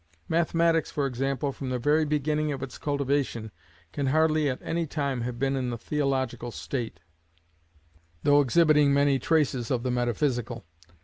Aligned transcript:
Mathematics, 0.27 0.89
for 0.89 1.05
example, 1.05 1.51
from 1.51 1.69
the 1.69 1.77
very 1.77 2.05
beginning 2.05 2.51
of 2.51 2.63
its 2.63 2.79
cultivation, 2.79 3.51
can 3.93 4.07
hardly 4.07 4.49
at 4.49 4.57
any 4.63 4.87
time 4.87 5.21
have 5.21 5.37
been 5.37 5.55
in 5.55 5.69
the 5.69 5.77
theological 5.77 6.49
state, 6.49 6.99
though 8.23 8.41
exhibiting 8.41 8.95
many 8.95 9.19
traces 9.19 9.69
of 9.69 9.83
the 9.83 9.91
metaphysical. 9.91 10.65